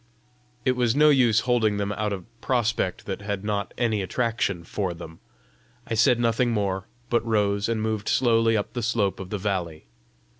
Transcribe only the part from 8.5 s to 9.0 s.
up the